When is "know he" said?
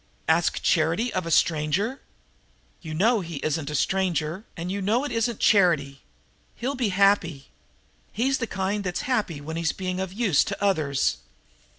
2.95-3.35